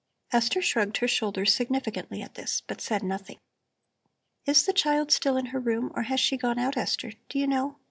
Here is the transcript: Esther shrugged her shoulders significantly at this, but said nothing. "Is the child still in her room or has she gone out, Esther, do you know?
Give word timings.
Esther 0.33 0.63
shrugged 0.63 0.97
her 0.97 1.07
shoulders 1.07 1.53
significantly 1.53 2.23
at 2.23 2.33
this, 2.33 2.61
but 2.65 2.81
said 2.81 3.03
nothing. 3.03 3.37
"Is 4.47 4.65
the 4.65 4.73
child 4.73 5.11
still 5.11 5.37
in 5.37 5.45
her 5.53 5.59
room 5.59 5.91
or 5.93 6.01
has 6.01 6.19
she 6.19 6.37
gone 6.37 6.57
out, 6.57 6.75
Esther, 6.75 7.13
do 7.29 7.37
you 7.37 7.45
know? 7.45 7.77